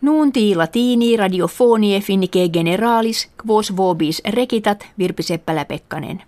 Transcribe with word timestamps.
Nunti 0.00 0.54
latini 0.54 1.16
radiofonie 1.16 2.00
finnike 2.00 2.48
generalis 2.48 3.28
quos 3.46 3.76
vobis 3.76 4.22
recitat 4.28 4.86
Virpi 4.98 5.22
Seppälä-Pekkanen. 5.22 6.22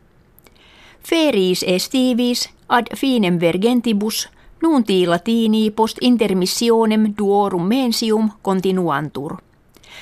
Feris 1.08 1.65
estivis 1.68 2.50
ad 2.68 2.86
finem 2.96 3.41
vergentibus 3.41 4.28
nunti 4.62 5.07
latini 5.07 5.70
post 5.70 5.99
intermissionem 6.00 7.15
duorum 7.18 7.62
mensium 7.62 8.30
continuantur. 8.45 9.36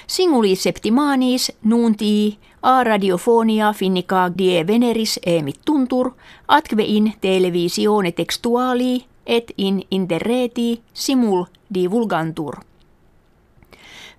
Singuli 0.07 0.57
septimanis 0.57 1.53
nuntii 1.65 2.39
a 2.63 2.85
radiofonia 2.85 3.73
finnica 3.73 4.31
die 4.39 4.67
veneris 4.67 5.21
emit 5.27 5.61
tuntur 5.65 6.11
atque 6.49 6.85
in 6.85 7.13
televisione 7.21 8.13
textuali 8.13 9.05
et 9.27 9.53
in 9.57 9.83
interreti 9.91 10.81
simul 10.93 11.45
divulgantur. 11.75 12.55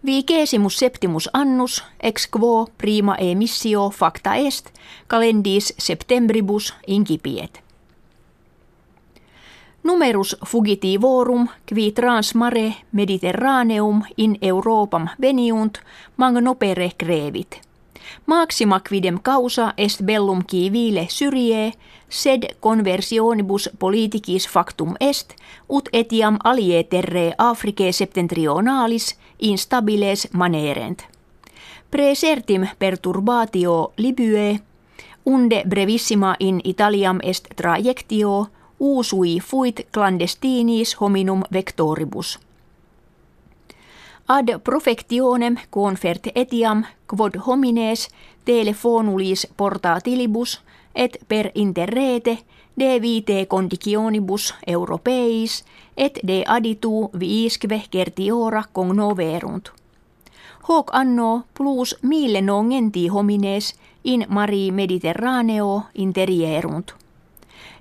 Vigesimus 0.05 0.77
septimus 0.77 1.29
annus 1.33 1.83
ex 1.99 2.27
quo 2.27 2.67
prima 2.77 3.15
emissio 3.19 3.89
facta 3.89 4.35
est 4.35 4.69
calendis 5.07 5.73
septembribus 5.77 6.73
incipiet. 6.87 7.63
Numerus 9.83 10.35
fugitivorum 10.45 11.47
qui 11.65 11.91
trans 11.91 12.35
mare 12.35 12.73
mediterraneum 12.91 14.03
in 14.17 14.37
Europam 14.41 15.07
veniunt 15.21 15.79
magnopere 16.17 16.91
crevit. 16.97 17.66
Maxima 18.25 18.79
quidem 18.79 19.19
causa 19.23 19.73
est 19.77 20.03
bellum 20.03 20.41
civile 20.51 21.07
syrie, 21.09 21.73
sed 22.09 22.55
conversionibus 22.59 23.69
politicis 23.79 24.47
factum 24.49 24.95
est, 24.99 25.35
ut 25.69 25.89
etiam 25.93 26.37
alie 26.43 26.83
terre 26.83 27.33
Africae 27.37 27.91
septentrionalis 27.91 29.17
instabiles 29.39 30.27
manerent. 30.33 31.03
Presertim 31.91 32.67
perturbatio 32.79 33.93
Libye, 33.97 34.59
unde 35.25 35.63
brevissima 35.65 36.35
in 36.39 36.61
Italiam 36.63 37.19
est 37.23 37.47
trajectio, 37.55 38.47
uusui 38.79 39.39
fuit 39.39 39.87
clandestinis 39.91 41.01
hominum 41.01 41.43
vectoribus. 41.53 42.39
Ad 44.27 44.59
profectionem 44.63 45.55
confert 45.69 46.27
etiam 46.35 46.83
quod 47.07 47.35
homines 47.45 48.09
telefonulis 48.45 49.47
portatilibus 49.57 50.61
et 50.95 51.17
per 51.27 51.51
interrete 51.55 52.37
de 52.79 52.99
vite 53.01 53.45
conditionibus 53.45 54.53
europeis 54.67 55.63
et 55.97 56.19
de 56.27 56.43
aditu 56.47 57.09
viisque 57.19 57.81
certiora 57.91 58.63
cognoverunt. 58.73 59.69
Hoc 60.69 60.89
anno 60.93 61.43
plus 61.53 61.95
mille 62.01 62.41
nongenti 62.41 63.07
homines 63.07 63.75
in 64.03 64.25
mari 64.29 64.71
mediterraneo 64.71 65.83
interierunt. 65.95 66.91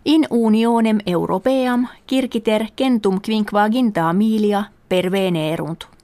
In 0.05 0.27
unionem 0.31 0.99
europeam 1.07 1.87
kirkiter 2.07 2.67
centum 2.79 3.21
quinquaginta 3.21 4.13
milia 4.13 4.65
pervenerunt. 4.89 5.96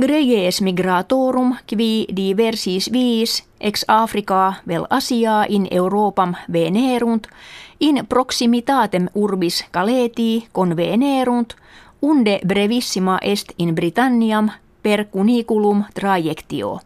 Greges 0.00 0.60
migratorum 0.60 1.56
qui 1.66 2.06
diversis 2.16 2.92
vis 2.92 3.44
ex 3.60 3.84
Africa 3.88 4.52
vel 4.68 4.86
Asiaa 4.90 5.44
in 5.48 5.66
Europam 5.70 6.34
venerunt, 6.52 7.26
in 7.80 8.06
proximitatem 8.06 9.08
urbis 9.14 9.64
Caleti 9.72 10.46
convenerunt, 10.52 11.54
unde 12.02 12.38
brevissima 12.46 13.18
est 13.22 13.52
in 13.58 13.74
Britanniam 13.74 14.50
per 14.82 15.04
cuniculum 15.04 15.84
trajectio. 15.94 16.80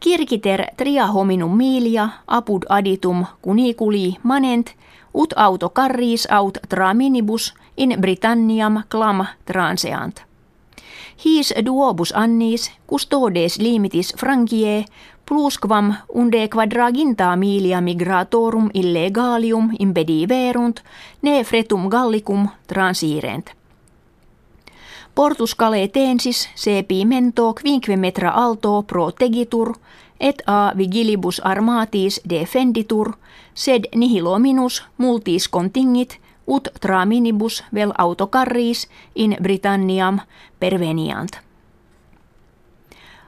Kirkiter 0.00 0.64
tria 0.76 1.06
hominum 1.06 1.56
milia 1.56 2.08
apud 2.26 2.64
aditum 2.68 3.26
cuniculi 3.42 4.16
manent, 4.22 4.74
ut 5.14 5.34
auto 5.36 5.68
carris 5.68 6.26
aut 6.30 6.58
traminibus 6.68 7.54
in 7.76 7.96
Britanniam 8.00 8.82
clam 8.88 9.26
transeant. 9.44 10.31
His 11.16 11.54
duobus 11.64 12.12
annis 12.16 12.70
custodes 12.90 13.58
limitis 13.58 14.14
frankie 14.18 14.84
plusquam 15.28 15.94
unde 16.08 16.48
quadraginta 16.48 17.36
milia 17.36 17.80
migratorum 17.80 18.70
illegalium 18.74 19.70
impediverunt 19.78 20.80
ne 21.22 21.44
fretum 21.44 21.88
gallicum 21.88 22.48
transirent. 22.66 23.52
Portus 25.14 25.54
caletensis 25.54 26.48
sepi 26.54 27.04
mento 27.04 27.54
quinque 27.54 27.96
metra 27.96 28.30
alto 28.30 28.82
protegitur 28.82 29.74
et 30.20 30.42
a 30.46 30.72
vigilibus 30.76 31.40
armatis 31.44 32.20
defenditur 32.30 33.12
sed 33.54 33.84
nihilo 33.94 34.38
minus 34.38 34.82
multis 34.98 35.48
contingit 35.48 36.18
ut 36.46 36.68
traminibus 36.80 37.64
vel 37.74 37.92
autocarris 37.98 38.88
in 39.14 39.36
Britanniam 39.42 40.20
perveniant. 40.60 41.40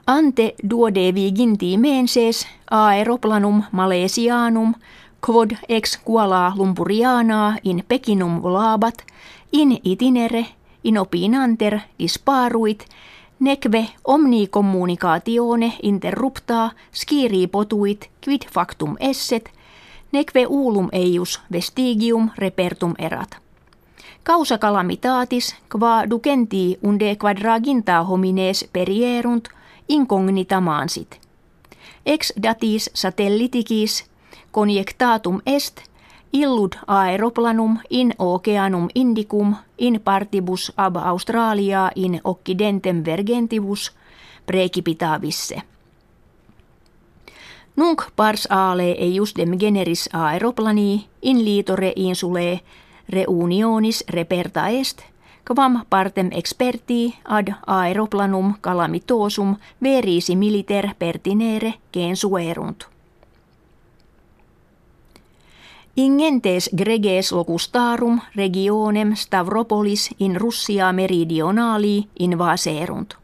Ante 0.06 0.54
duode 0.69 1.14
viginti 1.14 1.78
menses 1.78 2.47
aeroplanum 2.70 3.62
Malesianum 3.72 4.75
quod 5.26 5.56
ex 5.69 5.98
Kuala 6.04 6.52
Lumpuriana 6.56 7.56
in 7.62 7.84
Pekinum 7.88 8.42
volabat 8.42 9.04
in 9.52 9.78
itinere 9.84 10.46
in 10.84 10.98
opinanter 10.98 11.81
disparuit 11.98 12.84
neque 13.38 13.88
omni 14.04 14.48
communicatione 14.48 15.72
interrupta 15.82 16.70
sciri 16.92 17.46
potuit 17.46 18.10
quid 18.25 18.42
factum 18.52 18.96
esset 19.00 19.50
neque 20.14 20.47
ulum 20.47 20.88
eius 20.92 21.41
vestigium 21.52 22.30
repertum 22.38 22.94
erat. 22.98 23.36
Causa 24.25 24.58
calamitatis 24.58 25.56
qua 25.72 26.10
ducenti 26.10 26.78
unde 26.82 27.16
quadraginta 27.16 28.02
homines 28.02 28.64
perierunt 28.72 29.48
incognita 29.88 30.60
mansit. 30.60 31.20
Ex 32.06 32.32
datis 32.42 32.91
satelliticis 32.94 34.04
conjectatum 34.52 35.41
est 35.47 35.82
illud 36.32 36.75
aeroplanum 36.86 37.78
in 37.91 38.14
oceanum 38.19 38.88
indicum 38.94 39.56
in 39.78 40.00
partibus 40.00 40.72
ab 40.76 40.96
Australia 40.96 41.91
in 41.94 42.20
occidentem 42.25 43.04
vergentibus 43.04 43.92
precipitavisse. 44.46 45.74
Nunc 47.77 48.03
pars 48.17 48.47
ale 48.51 48.95
eiusdem 48.99 49.59
generis 49.59 50.09
aeroplani 50.12 51.09
in 51.23 51.45
litore 51.45 51.93
insulae 51.97 52.61
reunionis 53.09 54.05
reperta 54.09 54.69
est, 54.69 55.03
partem 55.91 56.31
experti 56.33 57.15
ad 57.25 57.49
aeroplanum 57.67 58.55
calamitosum 58.61 59.57
verisi 59.83 60.37
militer 60.37 60.95
pertinere 60.99 61.75
gensuerunt. 61.93 62.85
Ingentes 65.97 66.71
greges 66.77 67.33
locustarum 67.33 68.21
regionem 68.37 69.17
Stavropolis 69.17 70.11
in 70.19 70.41
Russia 70.41 70.93
meridionali 70.93 72.09
invaserunt. 72.19 73.15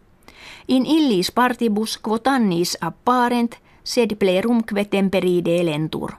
In 0.69 0.87
illis 0.87 1.33
partibus 1.33 1.99
quotannis 1.99 2.79
apparent 2.81 3.57
sed 3.91 4.15
plerumque 4.19 4.85
temperi 4.85 5.41
delentur. 5.45 6.11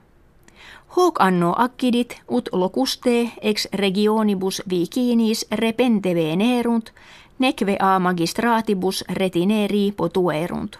Hoc 0.96 1.22
anno 1.24 1.54
accidit 1.58 2.18
ut 2.28 2.50
locuste 2.52 3.32
ex 3.42 3.68
regionibus 3.72 4.62
vicinis 4.70 5.46
repente 5.52 6.14
venerunt, 6.14 6.92
neque 7.40 7.78
a 7.80 8.00
magistratibus 8.00 9.04
retineri 9.08 9.94
potuerunt. 9.96 10.78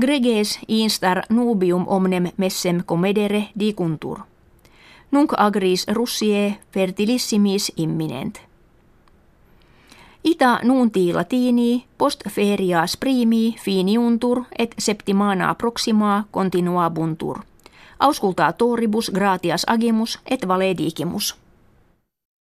Greges 0.00 0.58
instar 0.68 1.26
nubium 1.28 1.84
omnem 1.86 2.30
messem 2.36 2.80
comedere 2.84 3.50
dicuntur. 3.54 4.24
Nunc 5.10 5.32
agris 5.36 5.84
Russie 5.88 6.58
fertilissimis 6.72 7.72
imminent. 7.76 8.40
Ita 10.24 10.60
nunti 10.62 11.12
latini 11.12 11.86
post 11.98 12.22
ferias 12.30 12.96
primi 12.96 13.56
finiuntur 13.58 14.44
et 14.58 14.74
septimana 14.78 15.54
proxima 15.54 16.24
continua 16.30 16.90
buntur. 16.90 17.40
Auscultaa 17.98 18.52
toribus 18.52 19.10
gratias 19.10 19.64
agimus 19.66 20.18
et 20.26 20.48
valedigimus. 20.48 21.41